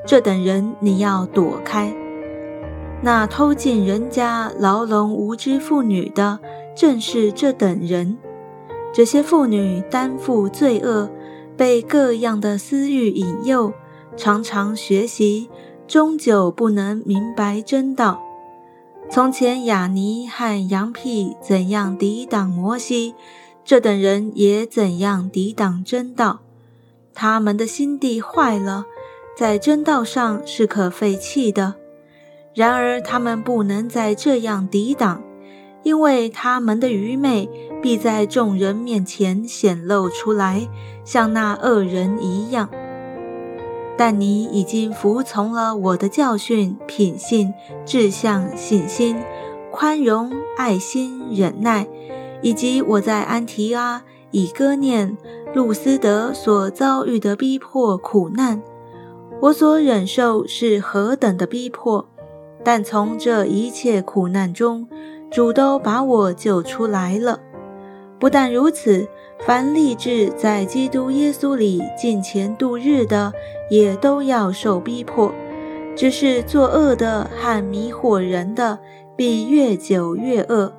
[0.08, 1.94] 这等人你要躲开。
[3.02, 6.40] 那偷进人家牢笼无知妇女的，
[6.76, 8.18] 正是这等人。
[8.94, 11.10] 这些妇女担负罪恶，
[11.56, 13.74] 被各样的私欲引诱，
[14.16, 15.50] 常常学习，
[15.88, 18.22] 终究不能明白真道。
[19.10, 23.14] 从前雅尼和杨辟怎样抵挡摩西，
[23.66, 26.40] 这等人也怎样抵挡真道。
[27.14, 28.86] 他们的心地坏了，
[29.36, 31.74] 在真道上是可废弃的。
[32.54, 35.22] 然而他们不能再这样抵挡，
[35.84, 37.50] 因为他们的愚昧
[37.82, 40.70] 必在众人面前显露出来，
[41.04, 42.70] 像那恶人一样。
[43.98, 47.54] 但你已经服从了我的教训、品性、
[47.86, 49.18] 志向、信心、
[49.72, 51.88] 宽容、爱心、忍耐，
[52.42, 55.18] 以及我在安提阿、以哥念、
[55.54, 58.62] 路斯德所遭遇的逼迫、苦难。
[59.42, 62.08] 我所忍受是何等的逼迫，
[62.64, 64.88] 但从这一切苦难中，
[65.30, 67.40] 主都把我救出来了。
[68.20, 69.08] 不但如此。
[69.46, 73.34] 凡立志在基督耶稣里进前度日的，
[73.70, 75.30] 也都要受逼迫；
[75.94, 78.80] 只是作恶的和迷惑人的，
[79.18, 80.72] 必越久越恶。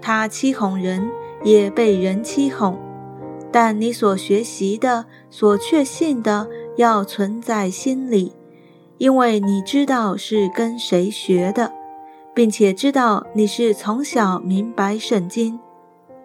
[0.00, 1.10] 他欺哄人，
[1.44, 2.78] 也被人欺哄。
[3.50, 8.32] 但你所学习的、所确信的，要存在心里，
[8.98, 11.72] 因为你知道是跟谁学的，
[12.34, 15.58] 并且知道你是从小明白圣经。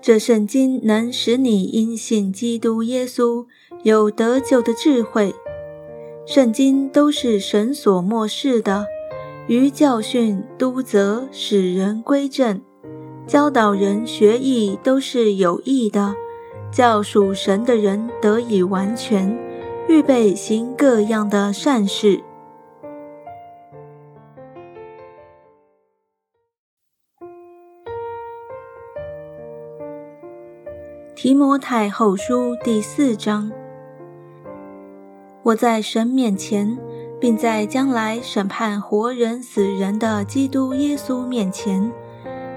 [0.01, 3.45] 这圣经能使你因信基督耶稣
[3.83, 5.33] 有得救的智慧。
[6.25, 8.86] 圣经都是神所漠视的，
[9.47, 12.62] 于教训、督责、使人归正、
[13.25, 16.13] 教导人学艺，都是有益的，
[16.71, 19.36] 叫属神的人得以完全，
[19.88, 22.21] 预备行各样的善事。
[31.15, 33.49] 提摩太后书第四章，
[35.43, 36.77] 我在神面前，
[37.21, 41.89] 并在将来审判活人死人的基督耶稣面前，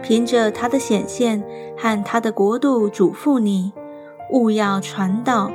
[0.06, 1.42] 凭着他的显现
[1.76, 3.72] 和他的国度，嘱咐你，
[4.30, 5.50] 勿要传道，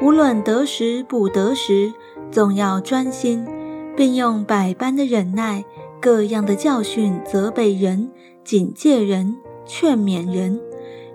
[0.00, 1.92] 无论得时不得时，
[2.30, 3.44] 总要专心，
[3.96, 5.64] 并用百般的忍耐，
[6.00, 8.08] 各样的教训责备人，
[8.44, 10.60] 警戒人，劝勉人。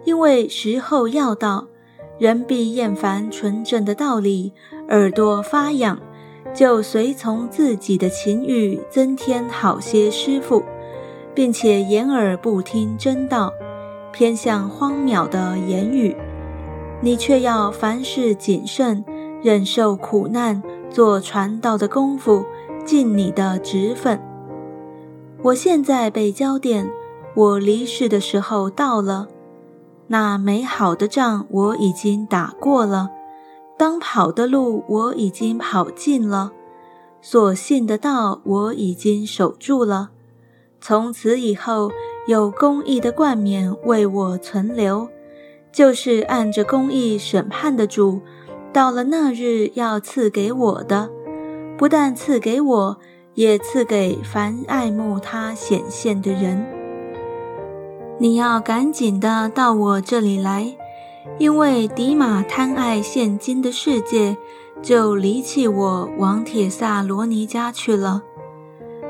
[0.04, 1.68] 因为时候要到，
[2.20, 4.52] 人必厌烦纯正的道理，
[4.90, 5.98] 耳朵发痒，
[6.54, 10.62] 就随从自己的情欲，增添好些师傅，
[11.34, 13.52] 并且掩耳不听真道，
[14.12, 16.16] 偏向荒渺的言语。
[17.02, 19.04] 你却要凡事谨慎，
[19.42, 22.46] 忍受苦难，做传道的功夫，
[22.86, 24.20] 尽你的职分。
[25.42, 26.92] 我现在被焦点，
[27.34, 29.28] 我离世的时候到了。
[30.08, 33.10] 那美好的仗我已经打过了，
[33.78, 36.52] 当跑的路我已经跑尽了，
[37.22, 40.12] 所信的道我已经守住了。
[40.82, 41.92] 从此以后，
[42.28, 45.08] 有公义的冠冕为我存留。
[45.72, 48.20] 就是按着公义审判的主，
[48.74, 51.10] 到了那日要赐给我的，
[51.78, 52.98] 不但赐给我，
[53.36, 56.66] 也赐给凡爱慕他显现的人。
[58.20, 60.76] 你要赶紧的到我这里来，
[61.38, 64.36] 因为迪马贪爱现今的世界，
[64.82, 68.24] 就离弃我，往铁萨罗尼家去了。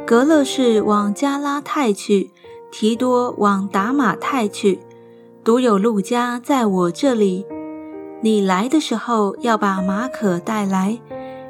[0.05, 2.31] 格勒士往加拉泰去，
[2.71, 4.79] 提多往达马泰去。
[5.43, 7.45] 独有路加在我这里。
[8.21, 10.99] 你来的时候要把马可带来，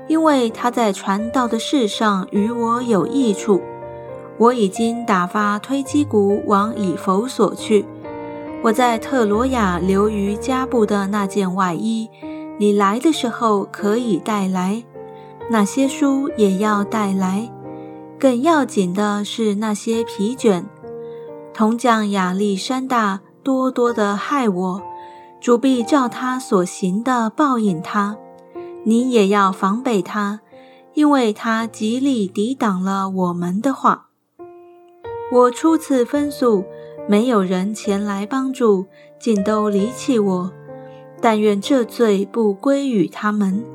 [0.07, 3.61] 因为他在传道的事上与我有益处。
[4.37, 7.85] 我已经打发推基谷往以弗所去。
[8.63, 12.09] 我在特罗亚留于加布的那件外衣，
[12.57, 14.83] 你来的时候可以带来。
[15.49, 17.49] 那些书也要带来。
[18.21, 20.69] 更要紧的是那些皮卷。
[21.53, 23.19] 铜匠亚历山大。
[23.43, 24.81] 多多的害我，
[25.39, 28.15] 主必照他所行的报应他。
[28.84, 30.41] 你也要防备他，
[30.93, 34.10] 因为他极力抵挡了我们的话。
[35.31, 36.63] 我初次分诉，
[37.07, 38.86] 没有人前来帮助，
[39.19, 40.51] 尽都离弃我。
[41.19, 43.65] 但愿这罪不归于他们，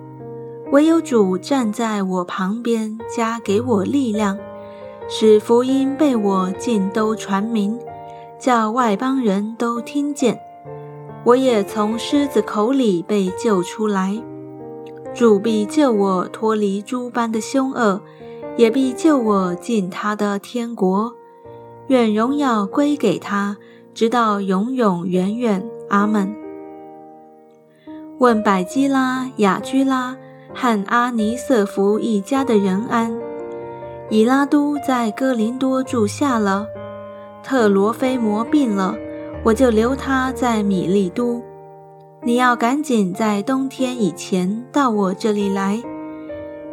[0.73, 4.37] 唯有主站在我旁边，加给我力量，
[5.09, 7.79] 使福音被我尽都传明。
[8.39, 10.39] 叫外邦人都听见，
[11.25, 14.23] 我也从狮子口里被救出来。
[15.15, 18.03] 主必救我脱离诸般的凶恶，
[18.57, 21.15] 也必救我进他的天国。
[21.87, 23.57] 愿荣耀归给他，
[23.95, 25.67] 直到永永远远。
[25.89, 26.35] 阿门。
[28.19, 30.17] 问百基拉、雅居拉
[30.55, 33.13] 和阿尼瑟福一家的人安。
[34.09, 36.67] 以拉都在哥林多住下了。
[37.43, 38.97] 特罗菲摩病了，
[39.45, 41.43] 我就留他在米利都。
[42.23, 45.83] 你要赶紧在冬天以前到我这里来。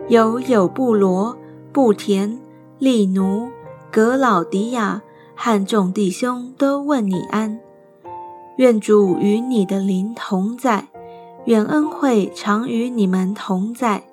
[0.07, 1.38] 有有布罗、
[1.71, 2.39] 布田、
[2.79, 3.49] 利奴、
[3.91, 5.01] 格老迪亚
[5.36, 7.59] 和众弟兄都问你安。
[8.57, 10.88] 愿主与你的灵同在，
[11.45, 14.03] 愿恩惠常与你们同在。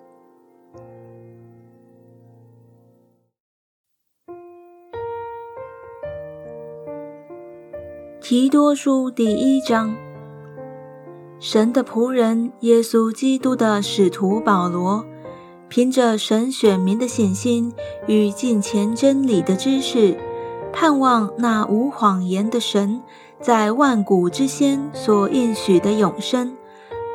[8.21, 9.97] 提多书第一章，
[11.38, 15.05] 神的仆人耶稣基督的使徒保罗，
[15.69, 17.73] 凭着神选民的信心
[18.07, 20.16] 与近前真理的知识，
[20.73, 23.01] 盼望那无谎言的神
[23.40, 26.57] 在万古之先所应许的永生，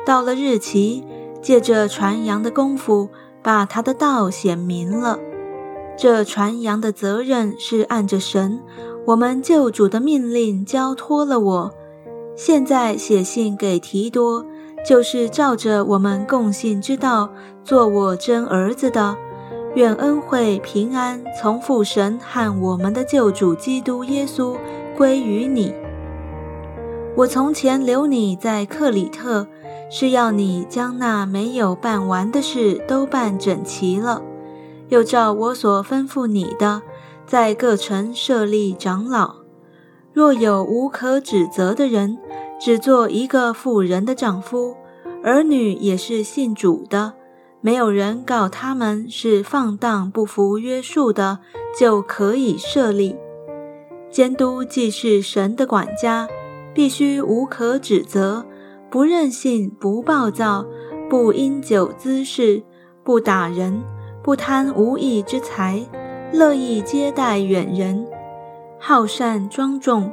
[0.06, 1.04] 到了日期，
[1.42, 3.10] 借着传扬的功夫，
[3.42, 5.18] 把他的道显明了。
[5.98, 8.60] 这传扬的责任是按着神。
[9.04, 11.74] 我们救主的命令交托了我，
[12.36, 14.44] 现在写信给提多，
[14.86, 17.28] 就是照着我们共信之道
[17.64, 19.16] 做我真儿子的。
[19.74, 24.56] 愿恩惠平安从父神和我们的救主基督耶稣
[24.96, 25.74] 归于你。
[27.16, 29.46] 我从前留你在克里特，
[29.88, 34.22] 是要你将那没有办完的事都办整齐了，
[34.88, 36.82] 又照我所吩咐你的。
[37.26, 39.36] 在各城设立长老，
[40.12, 42.18] 若有无可指责的人，
[42.60, 44.76] 只做一个妇人的丈夫，
[45.24, 47.14] 儿女也是信主的，
[47.60, 51.40] 没有人告他们是放荡不服约束的，
[51.76, 53.16] 就可以设立。
[54.08, 56.28] 监督既是神的管家，
[56.72, 58.46] 必须无可指责，
[58.96, 60.64] 不任性，不暴躁，
[61.10, 62.62] 不因酒滋事，
[63.04, 63.84] 不打人，
[64.22, 65.84] 不贪无义之财。
[66.32, 68.06] 乐意接待远人，
[68.80, 70.10] 好善庄重，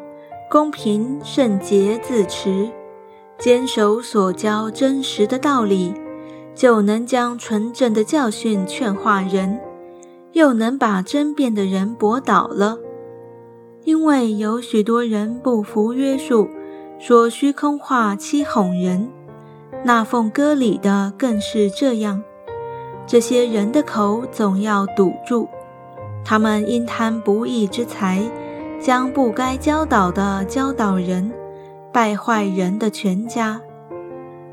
[0.51, 2.69] 公平圣洁自持，
[3.37, 5.93] 坚守所教真实的道理，
[6.53, 9.61] 就能将纯正的教训劝化人，
[10.33, 12.77] 又能把争辩的人驳倒了。
[13.85, 16.49] 因为有许多人不服约束，
[16.99, 19.09] 说虚空话欺哄人，
[19.83, 22.23] 那奉歌礼的更是这样。
[23.05, 25.49] 这些人的口总要堵住。
[26.23, 28.23] 他们因贪不义之财，
[28.79, 31.29] 将不该教导的教导人，
[31.91, 33.59] 败坏人的全家。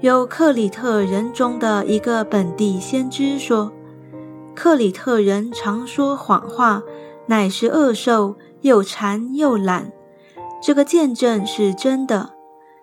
[0.00, 3.70] 有克里特人中的一个本地先知说
[4.56, 6.82] ：“克里特人常说谎话，
[7.26, 9.92] 乃是恶兽，又馋又懒。”
[10.60, 12.30] 这个见证是真的，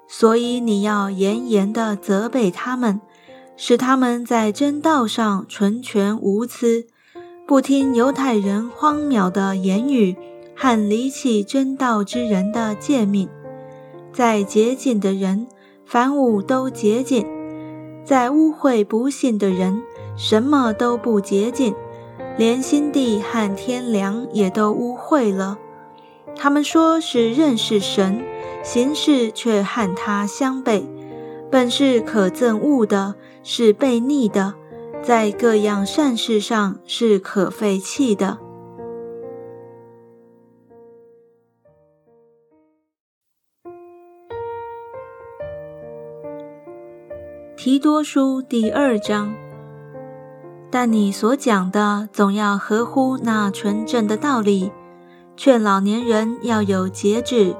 [0.07, 2.99] 所以你要严严地责备他们，
[3.55, 6.87] 使他们在真道上纯全无疵，
[7.45, 10.15] 不听犹太人荒谬的言语
[10.55, 13.29] 和离弃真道之人的诫命。
[14.11, 15.47] 在洁净的人。
[15.89, 17.25] 凡物都洁净，
[18.03, 19.81] 在污秽不信的人，
[20.17, 21.73] 什么都不洁净，
[22.37, 25.57] 连心地和天良也都污秽了。
[26.37, 28.23] 他们说是认识神，
[28.63, 30.83] 行事却和他相悖，
[31.51, 34.53] 本是可憎恶的，是悖逆的，
[35.01, 38.37] 在各样善事上是可废弃的。
[47.55, 49.33] 提多书第二章，
[50.69, 54.71] 但你所讲的总要合乎那纯正的道理，
[55.37, 57.55] 劝老年人要有节制，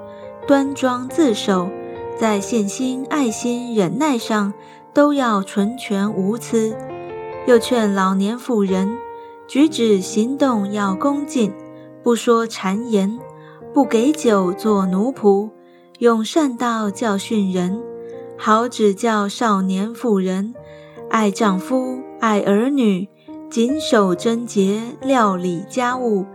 [0.47, 1.69] 端庄自守，
[2.17, 4.51] 在信心、爱心、忍耐上
[4.95, 6.75] 都要纯全无疵。
[7.45, 8.97] 又劝老年妇人，
[9.47, 11.53] 举止行动要恭敬，
[12.01, 13.19] 不说谗言，
[13.75, 15.51] 不给酒做奴仆，
[15.99, 17.79] 用善道教训人。
[18.39, 20.55] 好指教少年妇人，
[21.11, 23.07] 爱丈夫，爱儿女，
[23.51, 26.25] 谨守贞洁，料理家务，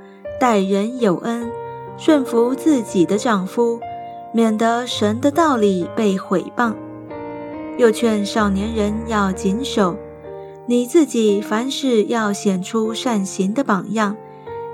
[0.42, 1.48] 待人有恩，
[1.96, 3.78] 顺服自己的丈夫，
[4.32, 6.74] 免得神的道理被毁谤。
[7.78, 9.96] 又劝少年人要谨守，
[10.66, 14.16] 你自己凡事要显出善行的榜样，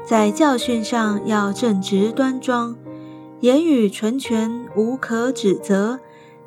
[0.06, 2.74] 在教训上要正直端庄，
[3.40, 6.00] 言语纯全，无可指责。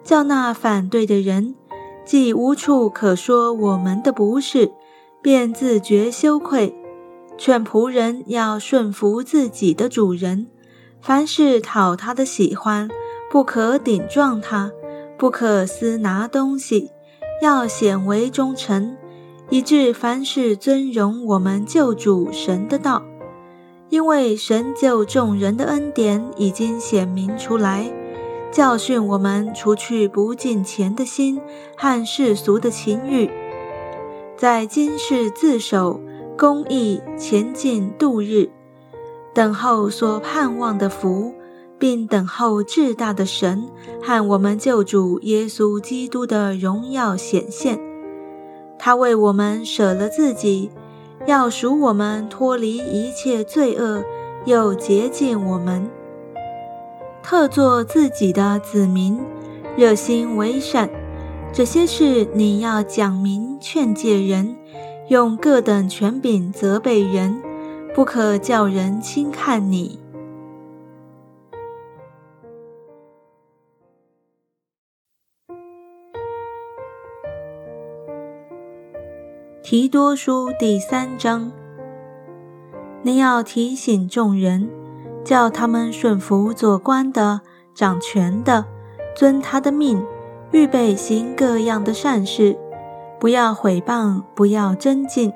[0.03, 1.53] 叫那反对的人，
[2.03, 4.71] 既无处可说我们的不是，
[5.21, 6.75] 便自觉羞愧。
[7.43, 10.45] 劝仆人要顺服自己的主人，
[11.01, 12.87] 凡事讨他的喜欢，
[13.31, 14.71] 不可顶撞他，
[15.17, 16.91] 不可私拿东西，
[17.41, 18.95] 要显为忠诚，
[19.49, 23.01] 以致凡事尊荣我们救主神的道。
[23.89, 27.91] 因为神救众人的恩典已经显明出来。
[28.51, 31.41] 教训我们，除去不敬虔的心
[31.75, 33.31] 和世俗的情欲，
[34.37, 35.99] 在今世自守
[36.41, 38.49] 公义，前进度日，
[39.31, 41.35] 等候所盼望的福，
[41.77, 43.69] 并等候至大的神
[44.01, 47.79] 和我们救主耶稣基督的荣耀显现。
[48.79, 50.71] 他为我们舍了自己，
[51.27, 54.03] 要赎我们脱离一切罪恶，
[54.45, 55.87] 又洁净我们。
[57.21, 59.19] 特作自己的子民，
[59.77, 60.89] 热心为善，
[61.53, 64.55] 这些事你要讲明劝诫人，
[65.11, 67.41] 用各等权柄责备人，
[67.93, 69.99] 不可叫人轻看你。
[79.61, 81.51] 提多书第三章，
[83.01, 84.69] 你要提醒众人。
[85.25, 87.41] 叫他们顺服做官的、
[87.75, 88.65] 掌权的，
[89.13, 90.03] 遵他的命，
[90.51, 92.57] 预备行各样的善事，
[93.21, 95.31] 不要毁谤，不要争竞，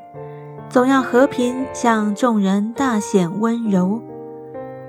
[0.67, 4.01] 总要和平，向众人大显温柔。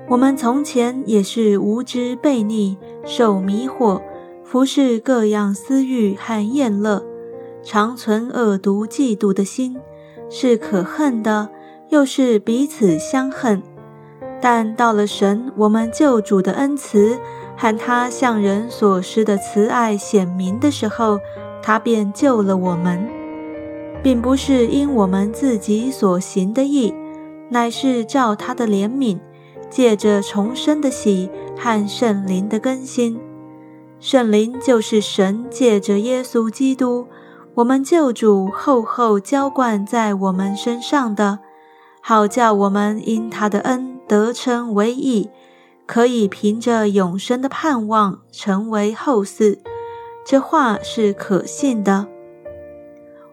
[0.09, 2.75] 我们从前也是无知悖逆，
[3.05, 4.01] 受迷惑，
[4.43, 7.05] 服侍各样私欲和厌乐，
[7.61, 9.77] 常存恶毒嫉妒的心，
[10.27, 11.49] 是可恨的，
[11.89, 13.61] 又是彼此相恨。
[14.41, 17.19] 但到了神，我们救主的恩慈
[17.55, 21.19] 和他向人所施的慈爱显明的时候，
[21.67, 23.05] 他便救了我们，
[24.01, 26.93] 并不是因我们自己所行的义，
[27.49, 29.19] 乃是照他的怜悯，
[29.69, 33.19] 借着重生的喜和圣灵的更新。
[33.99, 37.05] 圣灵就是神借着耶稣基督，
[37.55, 41.39] 我们救主厚厚浇灌在我们身上的，
[41.99, 43.99] 好叫我们因他的恩。
[44.07, 45.29] 得称为义，
[45.85, 49.57] 可以凭着永生的盼望成为后嗣。
[50.29, 52.05] 这话是可信的。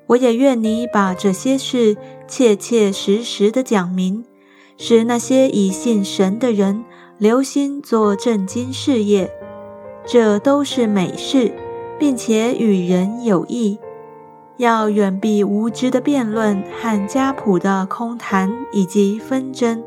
[0.06, 1.96] 我也愿你把这些事
[2.28, 4.24] 切切实实的讲明，
[4.78, 6.84] 使那些以信神的人
[7.18, 9.28] 留心做正经事业。
[10.06, 11.52] 这都是美事，
[11.98, 13.76] 并且与人有益。
[14.58, 19.82] 要远避无知的辩论和家谱的空谈以及纷争。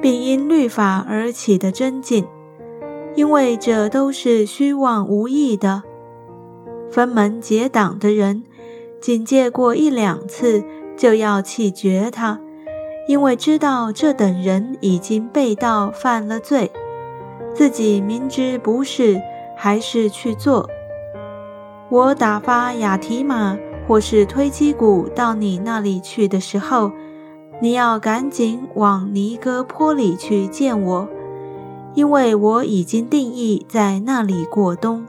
[0.00, 2.24] 并因律法而起的争竞，
[3.16, 5.82] 因为这都是虚妄无益的。
[6.90, 8.42] 分门结党的人，
[9.00, 10.64] 仅借过一两次，
[10.96, 12.40] 就要弃绝他，
[13.08, 16.70] 因为知道这等人已经被盗犯了罪，
[17.54, 19.20] 自己明知不是，
[19.56, 20.68] 还是去做。
[21.88, 26.90] 我打发雅提马或是推基谷到你那里去的时候。
[27.62, 31.06] 你要赶紧往尼哥坡里去见我，
[31.94, 35.04] 因为我已经定义在那里过冬。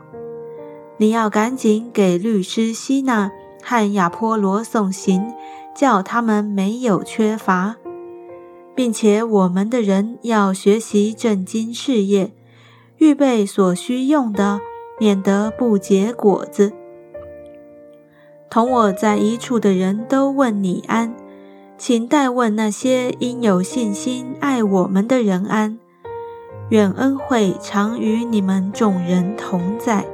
[1.02, 3.32] 你要赶紧给律师希纳
[3.64, 5.34] 和亚波罗送行，
[5.76, 7.78] 叫他们没有缺乏，
[8.76, 12.32] 并且我们的人要学习正经事业，
[12.98, 14.62] 预备所需用的，
[15.00, 16.72] 免得不结果子。
[18.48, 21.16] 同我在一处的人都问你安。
[21.80, 25.80] 请代问那些因有信心爱我们的人安，
[26.70, 30.06] 愿恩惠常与你们众人同在。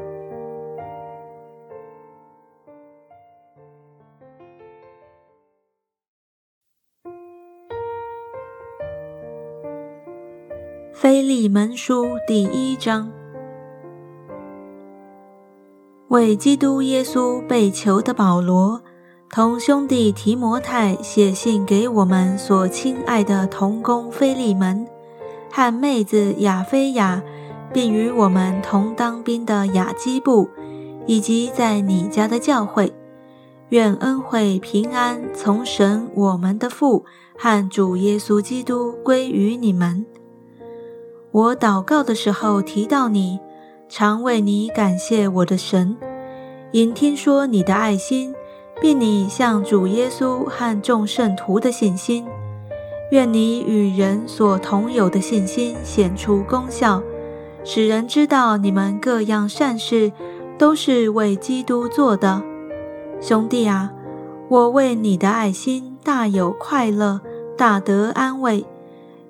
[11.00, 13.12] 菲利门书第一章，
[16.08, 18.82] 为基督耶稣被囚的保罗。
[19.30, 24.88] 同兄弟提摩太写信给我们所亲爱的同工菲利门
[25.52, 27.22] 和妹子亚菲亚，
[27.72, 30.50] 并与我们同当兵的雅基布，
[31.06, 32.91] 以及在你家的教会，
[33.70, 37.06] 愿恩惠平安从神我们的父
[37.38, 40.04] 和主耶稣基督归于你们。
[41.38, 43.40] 我祷告的时候提到你，
[43.88, 45.96] 常为你感谢我的神，
[46.72, 48.34] 因听说你的爱心。
[48.80, 52.28] 并你向主耶稣和众圣徒的信心，
[53.12, 57.02] 愿你与人所同有的信心显出功效，
[57.64, 60.12] 使人知道你们各样善事
[60.60, 62.44] 都是为基督做的。
[63.20, 63.92] 兄弟啊，
[64.48, 67.20] 我为你的爱心大有快乐，
[67.58, 68.64] 大得安慰，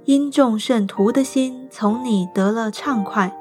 [0.07, 3.37] 因众圣徒的心从你得了畅快。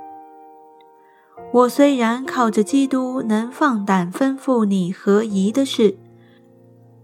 [1.52, 5.96] 我虽然靠着基督能放胆吩咐你合宜的事，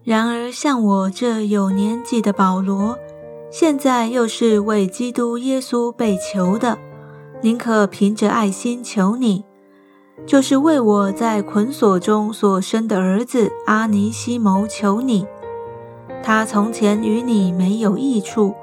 [0.02, 2.98] 然而像我这有年纪的保罗，
[3.52, 6.76] 现在又是为基督耶稣被囚的，
[7.40, 9.44] 宁可凭着爱心求你，
[10.26, 15.24] 就是为我在捆锁中所生的儿子阿尼西谋求你。
[16.20, 18.56] 他从前与你没有益处，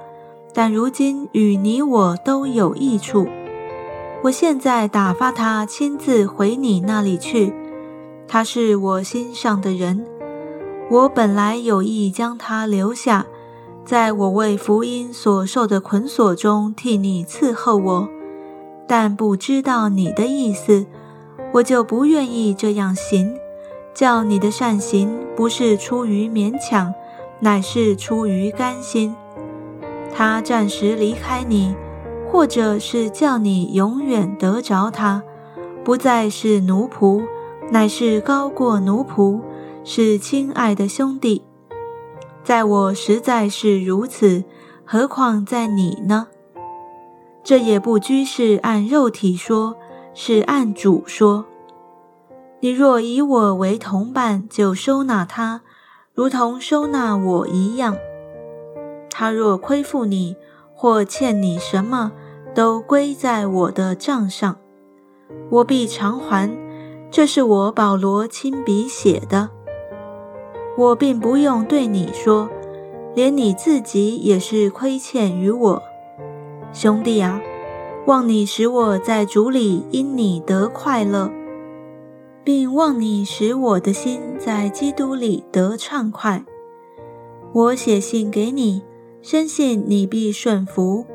[0.54, 3.28] 但如今与你我都有益处。
[4.24, 7.54] 我现在打发他亲自回你那里去，
[8.28, 10.06] 他是我心上的人。
[10.90, 13.26] 我本来有意将他留下，
[13.86, 18.10] 在我为福音所受的捆锁中替你伺候我，
[18.88, 20.86] 但不知道你的意思，
[21.54, 23.38] 我就不愿意这样行，
[23.94, 26.94] 叫你的善行不是出于勉强，
[27.40, 29.16] 乃是出于甘心。
[30.14, 31.76] 他暂时离开你。
[32.32, 35.24] 或者是叫你永远得着他，
[35.84, 37.24] 不再是奴仆，
[37.72, 39.42] 乃是高过奴仆，
[39.84, 41.42] 是亲爱的兄弟。
[42.44, 44.44] 在我实在是如此，
[44.86, 46.28] 何况在你呢？
[47.44, 49.76] 这也不拘是按肉体说，
[50.14, 51.46] 是按主说。
[52.60, 55.62] 你若以我为同伴，就收纳他，
[56.14, 57.96] 如同收纳我一样。
[59.20, 60.38] 他若亏负你，
[60.74, 62.14] 或欠你什么，
[62.56, 64.56] 都归在我的账上，
[65.50, 66.50] 我必偿还。
[67.12, 69.50] 这是我保罗亲笔写的，
[70.78, 72.50] 我并不用对你说，
[73.14, 75.84] 连你自己也是亏欠于我，
[76.72, 77.42] 兄弟啊，
[78.06, 81.30] 望你使我在主里因你得快乐，
[82.46, 86.46] 并望你使我的心在基督里得畅快。
[87.52, 88.82] 我写信给你。
[89.22, 91.06] 深信你必顺服，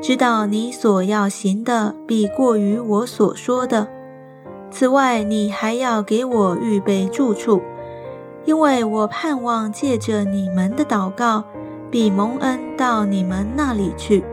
[0.00, 3.88] 知道你所要行的必过于我所说的。
[4.70, 7.62] 此外，你还要给我预备住处，
[8.44, 11.44] 因为我盼望借着你们的祷告，
[11.90, 14.24] 必蒙恩到你们那里去。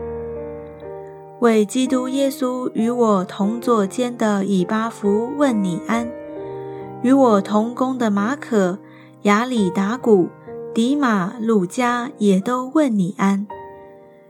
[1.38, 6.10] 为基督耶稣与我同坐监的以巴弗问你安，
[7.02, 8.78] 与我同工的马可、
[9.22, 10.28] 亚里达古。
[10.72, 13.46] 迪马、鲁加也都问你安。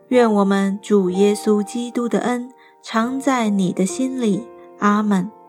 [0.09, 2.51] 愿我们主耶稣基督的恩
[2.83, 4.47] 常在你的心里。
[4.79, 5.40] 阿门。